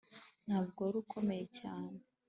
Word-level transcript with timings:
ntabwo 0.45 0.79
wari 0.85 0.97
ukomeye 1.03 1.45
cyane. 1.59 1.97